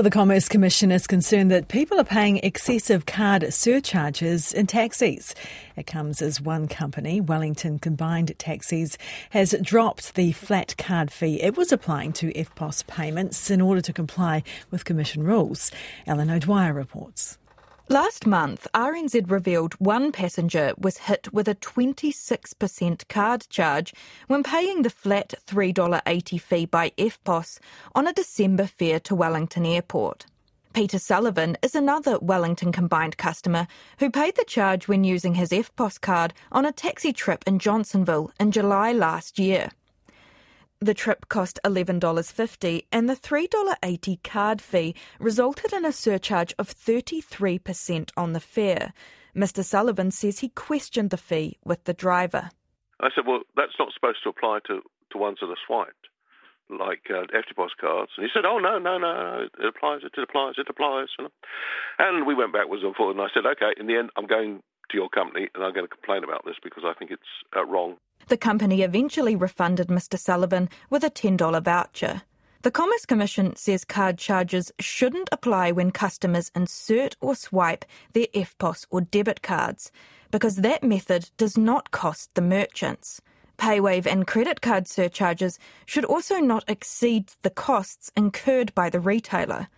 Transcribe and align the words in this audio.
Well, 0.00 0.04
the 0.04 0.10
Commerce 0.10 0.48
Commission 0.48 0.90
is 0.90 1.06
concerned 1.06 1.50
that 1.50 1.68
people 1.68 2.00
are 2.00 2.04
paying 2.04 2.38
excessive 2.38 3.04
card 3.04 3.52
surcharges 3.52 4.50
in 4.50 4.66
taxis. 4.66 5.34
It 5.76 5.86
comes 5.86 6.22
as 6.22 6.40
one 6.40 6.68
company, 6.68 7.20
Wellington 7.20 7.78
Combined 7.78 8.34
Taxis, 8.38 8.96
has 9.28 9.54
dropped 9.60 10.14
the 10.14 10.32
flat 10.32 10.74
card 10.78 11.12
fee 11.12 11.42
it 11.42 11.54
was 11.54 11.70
applying 11.70 12.14
to 12.14 12.32
EFTPOS 12.32 12.86
payments 12.86 13.50
in 13.50 13.60
order 13.60 13.82
to 13.82 13.92
comply 13.92 14.42
with 14.70 14.86
Commission 14.86 15.22
rules. 15.22 15.70
Ellen 16.06 16.30
O'Dwyer 16.30 16.72
reports. 16.72 17.36
Last 17.92 18.24
month, 18.24 18.68
RNZ 18.72 19.28
revealed 19.28 19.74
one 19.80 20.12
passenger 20.12 20.74
was 20.78 20.98
hit 20.98 21.32
with 21.32 21.48
a 21.48 21.56
26% 21.56 23.08
card 23.08 23.46
charge 23.50 23.92
when 24.28 24.44
paying 24.44 24.82
the 24.82 24.90
flat 24.90 25.34
$3.80 25.48 26.40
fee 26.40 26.66
by 26.66 26.90
EFTPOS 26.90 27.58
on 27.92 28.06
a 28.06 28.12
December 28.12 28.68
fare 28.68 29.00
to 29.00 29.16
Wellington 29.16 29.66
Airport. 29.66 30.26
Peter 30.72 31.00
Sullivan 31.00 31.56
is 31.62 31.74
another 31.74 32.16
Wellington 32.20 32.70
combined 32.70 33.16
customer 33.16 33.66
who 33.98 34.08
paid 34.08 34.36
the 34.36 34.44
charge 34.44 34.86
when 34.86 35.02
using 35.02 35.34
his 35.34 35.50
EFTPOS 35.50 36.00
card 36.00 36.32
on 36.52 36.64
a 36.64 36.70
taxi 36.70 37.12
trip 37.12 37.42
in 37.44 37.58
Johnsonville 37.58 38.30
in 38.38 38.52
July 38.52 38.92
last 38.92 39.36
year. 39.40 39.72
The 40.82 40.94
trip 40.94 41.28
cost 41.28 41.60
$11.50 41.62 42.86
and 42.90 43.06
the 43.06 43.14
$3.80 43.14 44.22
card 44.22 44.62
fee 44.62 44.94
resulted 45.18 45.74
in 45.74 45.84
a 45.84 45.92
surcharge 45.92 46.54
of 46.58 46.74
33% 46.74 48.10
on 48.16 48.32
the 48.32 48.40
fare. 48.40 48.94
Mr. 49.36 49.62
Sullivan 49.62 50.10
says 50.10 50.38
he 50.38 50.48
questioned 50.48 51.10
the 51.10 51.18
fee 51.18 51.58
with 51.66 51.84
the 51.84 51.92
driver. 51.92 52.48
I 52.98 53.10
said, 53.14 53.24
well, 53.26 53.40
that's 53.56 53.76
not 53.78 53.92
supposed 53.92 54.22
to 54.24 54.30
apply 54.30 54.60
to, 54.68 54.80
to 55.12 55.18
ones 55.18 55.36
that 55.42 55.50
are 55.50 55.66
swiped, 55.66 56.08
like 56.70 57.02
uh, 57.10 57.28
cards. 57.78 58.12
And 58.16 58.24
he 58.24 58.30
said, 58.32 58.46
oh, 58.46 58.56
no, 58.56 58.78
no, 58.78 58.96
no, 58.96 59.48
it 59.58 59.66
applies, 59.66 60.00
it 60.02 60.16
applies, 60.16 60.54
it 60.56 60.68
applies. 60.70 61.08
And 61.98 62.26
we 62.26 62.34
went 62.34 62.54
backwards 62.54 62.84
and 62.84 62.96
forwards, 62.96 63.18
and 63.18 63.28
I 63.28 63.32
said, 63.34 63.44
okay, 63.44 63.78
in 63.78 63.86
the 63.86 63.98
end, 63.98 64.08
I'm 64.16 64.26
going 64.26 64.62
to 64.90 64.96
your 64.96 65.08
company 65.08 65.48
and 65.54 65.64
I'm 65.64 65.72
going 65.72 65.86
to 65.86 65.94
complain 65.94 66.24
about 66.24 66.44
this 66.44 66.56
because 66.62 66.84
I 66.86 66.94
think 66.94 67.10
it's 67.10 67.22
uh, 67.56 67.64
wrong. 67.64 67.96
The 68.28 68.36
company 68.36 68.82
eventually 68.82 69.34
refunded 69.34 69.88
Mr. 69.88 70.18
Sullivan 70.18 70.68
with 70.88 71.02
a 71.02 71.10
$10 71.10 71.62
voucher. 71.62 72.22
The 72.62 72.70
Commerce 72.70 73.06
Commission 73.06 73.56
says 73.56 73.86
card 73.86 74.18
charges 74.18 74.70
shouldn't 74.78 75.30
apply 75.32 75.72
when 75.72 75.90
customers 75.90 76.52
insert 76.54 77.16
or 77.20 77.34
swipe 77.34 77.86
their 78.12 78.26
EFTPOS 78.34 78.86
or 78.90 79.00
debit 79.00 79.40
cards, 79.40 79.90
because 80.30 80.56
that 80.56 80.84
method 80.84 81.30
does 81.38 81.56
not 81.56 81.90
cost 81.90 82.34
the 82.34 82.42
merchants. 82.42 83.22
PayWave 83.56 84.06
and 84.06 84.26
credit 84.26 84.60
card 84.60 84.88
surcharges 84.88 85.58
should 85.86 86.04
also 86.04 86.38
not 86.38 86.64
exceed 86.68 87.30
the 87.42 87.50
costs 87.50 88.12
incurred 88.14 88.74
by 88.74 88.90
the 88.90 89.00
retailer. 89.00 89.68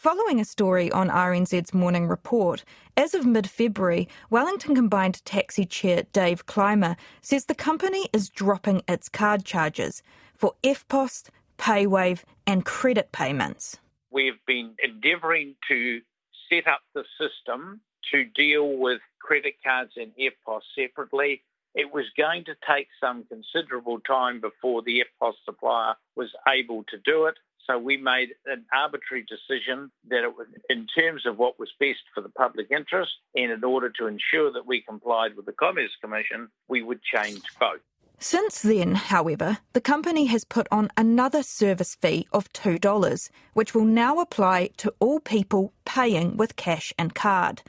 Following 0.00 0.40
a 0.40 0.46
story 0.46 0.90
on 0.90 1.10
RNZ's 1.10 1.74
morning 1.74 2.08
report, 2.08 2.64
as 2.96 3.12
of 3.12 3.26
mid 3.26 3.50
February, 3.50 4.08
Wellington 4.30 4.74
Combined 4.74 5.22
Taxi 5.26 5.66
Chair 5.66 6.04
Dave 6.14 6.46
Clymer 6.46 6.96
says 7.20 7.44
the 7.44 7.54
company 7.54 8.08
is 8.10 8.30
dropping 8.30 8.82
its 8.88 9.10
card 9.10 9.44
charges 9.44 10.02
for 10.34 10.54
EFTPOS, 10.62 11.28
PayWave, 11.58 12.22
and 12.46 12.64
credit 12.64 13.12
payments. 13.12 13.76
We've 14.10 14.42
been 14.46 14.72
endeavouring 14.82 15.56
to 15.68 16.00
set 16.48 16.66
up 16.66 16.80
the 16.94 17.04
system 17.20 17.82
to 18.10 18.24
deal 18.24 18.78
with 18.78 19.02
credit 19.20 19.56
cards 19.62 19.92
and 19.98 20.12
EFTPOS 20.18 20.62
separately. 20.74 21.42
It 21.74 21.92
was 21.92 22.06
going 22.16 22.46
to 22.46 22.54
take 22.66 22.88
some 22.98 23.24
considerable 23.24 24.00
time 24.00 24.40
before 24.40 24.80
the 24.80 25.02
EFTPOS 25.02 25.34
supplier 25.44 25.94
was 26.16 26.30
able 26.48 26.84
to 26.84 26.96
do 27.04 27.26
it. 27.26 27.34
So 27.70 27.78
we 27.78 27.96
made 27.96 28.30
an 28.46 28.64
arbitrary 28.72 29.24
decision 29.28 29.92
that 30.08 30.24
it 30.24 30.36
was, 30.36 30.48
in 30.68 30.88
terms 30.88 31.24
of 31.24 31.38
what 31.38 31.58
was 31.60 31.70
best 31.78 32.00
for 32.12 32.20
the 32.20 32.28
public 32.30 32.68
interest 32.70 33.12
and 33.36 33.52
in 33.52 33.62
order 33.62 33.90
to 33.90 34.06
ensure 34.06 34.50
that 34.52 34.66
we 34.66 34.80
complied 34.80 35.36
with 35.36 35.46
the 35.46 35.52
Commerce 35.52 35.92
Commission, 36.00 36.48
we 36.68 36.82
would 36.82 37.00
change 37.02 37.42
both. 37.60 37.80
Since 38.18 38.62
then, 38.62 38.96
however, 38.96 39.58
the 39.72 39.80
company 39.80 40.26
has 40.26 40.44
put 40.44 40.66
on 40.72 40.90
another 40.96 41.44
service 41.44 41.94
fee 41.94 42.26
of 42.32 42.52
$2, 42.52 43.30
which 43.54 43.72
will 43.72 43.84
now 43.84 44.18
apply 44.18 44.70
to 44.78 44.92
all 44.98 45.20
people 45.20 45.72
paying 45.84 46.36
with 46.36 46.56
cash 46.56 46.92
and 46.98 47.14
card. 47.14 47.62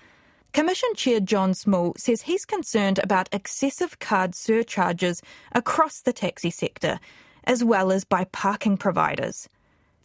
Commission 0.52 0.90
Chair 0.96 1.20
John 1.20 1.54
Small 1.54 1.94
says 1.96 2.24
he's 2.24 2.46
concerned 2.46 3.00
about 3.04 3.30
excessive 3.32 4.00
card 4.00 4.34
surcharges 4.34 5.22
across 5.52 6.02
the 6.02 6.12
taxi 6.12 6.50
sector, 6.50 7.00
as 7.44 7.64
well 7.64 7.92
as 7.92 8.04
by 8.04 8.24
parking 8.26 8.78
providers. 8.78 9.48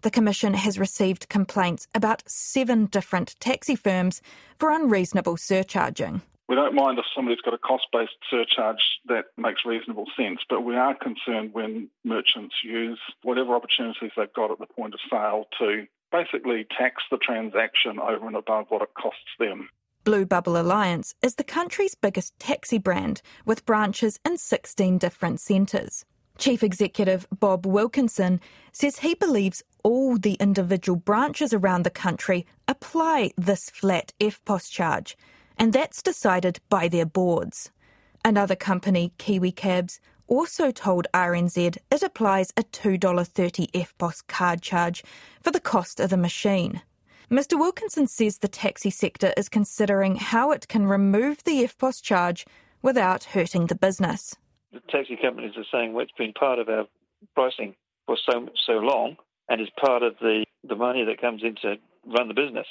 The 0.07 0.11
Commission 0.13 0.55
has 0.55 0.79
received 0.79 1.29
complaints 1.29 1.89
about 1.93 2.23
seven 2.31 2.87
different 2.87 3.35
taxi 3.41 3.75
firms 3.75 4.23
for 4.57 4.71
unreasonable 4.71 5.37
surcharging. 5.37 6.23
We 6.49 6.55
don't 6.55 6.77
mind 6.77 7.01
if 7.01 7.05
somebody's 7.13 7.41
got 7.41 7.55
a 7.55 7.59
cost 7.59 7.89
based 7.93 8.15
surcharge 8.31 9.01
that 9.09 9.25
makes 9.37 9.65
reasonable 9.65 10.07
sense, 10.17 10.43
but 10.49 10.61
we 10.61 10.77
are 10.77 10.95
concerned 10.95 11.55
when 11.55 11.91
merchants 12.05 12.55
use 12.63 13.01
whatever 13.25 13.57
opportunities 13.57 14.13
they've 14.17 14.33
got 14.33 14.53
at 14.53 14.61
the 14.61 14.67
point 14.67 14.95
of 14.95 15.01
sale 15.11 15.47
to 15.59 15.89
basically 16.13 16.69
tax 16.79 17.03
the 17.11 17.19
transaction 17.19 17.99
over 17.99 18.29
and 18.29 18.37
above 18.37 18.67
what 18.69 18.83
it 18.83 18.95
costs 18.95 19.35
them. 19.41 19.71
Blue 20.05 20.25
Bubble 20.25 20.57
Alliance 20.57 21.17
is 21.21 21.35
the 21.35 21.43
country's 21.43 21.97
biggest 21.97 22.39
taxi 22.39 22.79
brand 22.79 23.23
with 23.45 23.67
branches 23.67 24.21
in 24.25 24.39
16 24.39 24.99
different 24.99 25.41
centres. 25.41 26.05
Chief 26.39 26.63
Executive 26.63 27.27
Bob 27.31 27.65
Wilkinson 27.65 28.41
says 28.73 28.99
he 28.99 29.15
believes 29.15 29.63
all 29.83 30.19
the 30.19 30.35
individual 30.35 30.97
branches 30.97 31.55
around 31.55 31.85
the 31.85 31.91
country 31.91 32.47
apply 32.69 33.31
this 33.37 33.71
flat 33.71 34.13
EFTPOS 34.21 34.71
charge, 34.71 35.17
and 35.57 35.73
that's 35.73 36.03
decided 36.03 36.61
by 36.69 36.89
their 36.89 37.07
boards. 37.07 37.71
Another 38.25 38.57
company, 38.57 39.13
Kiwi 39.19 39.53
Cabs, 39.53 40.01
also 40.27 40.71
told 40.71 41.07
RNZ 41.15 41.79
it 41.91 42.03
applies 42.03 42.53
a 42.57 42.65
$2.30 42.65 43.71
EFTPOS 43.71 44.27
card 44.27 44.61
charge 44.61 45.05
for 45.41 45.51
the 45.51 45.61
cost 45.61 46.01
of 46.01 46.11
the 46.11 46.17
machine. 46.17 46.83
Mr. 47.31 47.59
Wilkinson 47.59 48.07
says 48.07 48.39
the 48.39 48.49
taxi 48.49 48.91
sector 48.91 49.33
is 49.37 49.49
considering 49.49 50.17
how 50.17 50.51
it 50.51 50.69
can 50.69 50.87
remove 50.87 51.43
the 51.45 51.65
EFTPOS 51.65 52.03
charge 52.03 52.45
without 52.83 53.25
hurting 53.25 53.67
the 53.67 53.75
business 53.75 54.37
the 54.77 54.93
taxi 54.93 55.17
companies 55.21 55.53
are 55.57 55.65
saying 55.73 55.93
well, 55.93 56.05
it's 56.05 56.13
been 56.17 56.33
part 56.33 56.59
of 56.59 56.69
our 56.69 56.87
pricing 57.35 57.75
for 58.07 58.17
so 58.29 58.49
so 58.67 58.75
long, 58.75 59.17
and 59.49 59.61
is 59.61 59.69
part 59.85 60.03
of 60.03 60.15
the 60.21 60.45
the 60.69 60.77
money 60.77 61.05
that 61.05 61.21
comes 61.21 61.43
in 61.43 61.57
to 61.63 61.77
run 62.07 62.29
the 62.29 62.35
business. 62.35 62.67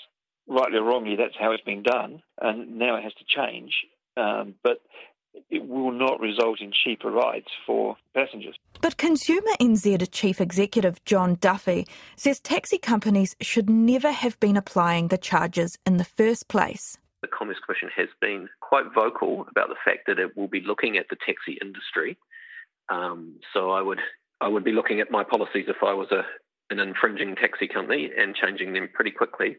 Rightly 0.48 0.78
or 0.78 0.84
wrongly, 0.84 1.16
that's 1.16 1.36
how 1.40 1.52
it's 1.52 1.64
been 1.64 1.84
done, 1.84 2.22
and 2.40 2.78
now 2.78 2.96
it 2.96 3.04
has 3.04 3.14
to 3.16 3.26
change. 3.28 3.74
Um, 4.16 4.56
but 4.64 4.80
it 5.50 5.68
will 5.68 5.92
not 5.92 6.20
result 6.20 6.62
in 6.62 6.72
cheaper 6.72 7.12
rides 7.12 7.48
for 7.66 7.98
passengers. 8.14 8.56
But 8.80 8.98
Consumer 8.98 9.52
NZ 9.60 10.08
Chief 10.12 10.40
Executive 10.40 11.04
Jon 11.04 11.36
Duffy 11.42 11.88
says 12.16 12.40
taxi 12.40 12.78
companies 12.78 13.36
should 13.42 13.70
never 13.70 14.12
have 14.12 14.40
been 14.40 14.56
applying 14.56 15.08
the 15.08 15.18
charges 15.18 15.78
in 15.86 15.98
the 15.98 16.06
first 16.06 16.48
place 16.48 16.98
the 17.26 17.38
Commerce 17.38 17.58
Commission 17.66 17.90
has 17.96 18.10
been 18.22 18.48
quite 18.62 18.86
vocal 18.94 19.46
about 19.50 19.70
the 19.70 19.76
fact 19.84 20.02
that 20.08 20.20
it 20.20 20.38
will 20.38 20.48
be 20.48 20.62
looking 20.62 20.98
at 20.98 21.08
the 21.10 21.18
taxi 21.26 21.58
industry. 21.62 22.18
Um, 22.90 23.40
so 23.54 23.72
I 23.72 23.82
would 23.82 24.00
I 24.42 24.48
would 24.48 24.64
be 24.64 24.74
looking 24.74 25.00
at 25.00 25.10
my 25.10 25.24
policies 25.24 25.66
if 25.68 25.78
I 25.82 25.94
was 25.94 26.12
a 26.12 26.24
an 26.70 26.80
infringing 26.80 27.36
taxi 27.36 27.68
company 27.68 28.12
and 28.18 28.36
changing 28.36 28.74
them 28.74 28.90
pretty 28.94 29.12
quickly 29.12 29.58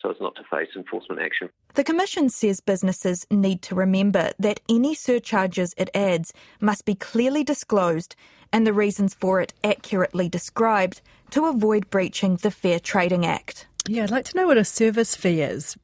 so 0.00 0.10
as 0.10 0.16
not 0.20 0.36
to 0.36 0.42
face 0.44 0.68
enforcement 0.76 1.20
action. 1.20 1.48
The 1.74 1.82
Commission 1.82 2.28
says 2.28 2.60
businesses 2.60 3.26
need 3.32 3.62
to 3.62 3.74
remember 3.74 4.30
that 4.38 4.60
any 4.68 4.94
surcharges 4.94 5.74
it 5.76 5.90
adds 5.92 6.32
must 6.60 6.84
be 6.84 6.94
clearly 6.94 7.42
disclosed 7.42 8.14
and 8.52 8.64
the 8.64 8.72
reasons 8.72 9.14
for 9.14 9.40
it 9.40 9.54
accurately 9.64 10.28
described 10.28 11.00
to 11.30 11.46
avoid 11.46 11.90
breaching 11.90 12.36
the 12.36 12.52
Fair 12.52 12.78
Trading 12.78 13.26
Act. 13.26 13.66
Yeah, 13.88 14.04
I'd 14.04 14.10
like 14.10 14.24
to 14.26 14.36
know 14.36 14.46
what 14.46 14.56
a 14.56 14.64
service 14.64 15.16
fee 15.16 15.40
is 15.40 15.76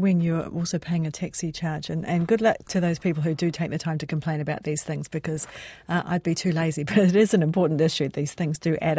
when 0.00 0.20
you're 0.20 0.46
also 0.46 0.78
paying 0.78 1.06
a 1.06 1.10
taxi 1.10 1.52
charge. 1.52 1.90
And, 1.90 2.06
and 2.06 2.26
good 2.26 2.40
luck 2.40 2.56
to 2.68 2.80
those 2.80 2.98
people 2.98 3.22
who 3.22 3.34
do 3.34 3.50
take 3.50 3.70
the 3.70 3.78
time 3.78 3.98
to 3.98 4.06
complain 4.06 4.40
about 4.40 4.62
these 4.64 4.82
things 4.82 5.08
because 5.08 5.46
uh, 5.88 6.02
I'd 6.04 6.22
be 6.22 6.34
too 6.34 6.52
lazy. 6.52 6.84
But 6.90 6.98
it 6.98 7.14
is 7.14 7.34
an 7.34 7.42
important 7.42 7.80
issue. 7.80 8.08
These 8.08 8.34
things 8.34 8.58
do 8.58 8.76
add 8.80 8.98